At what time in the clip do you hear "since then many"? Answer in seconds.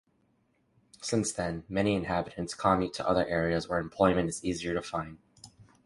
0.99-1.93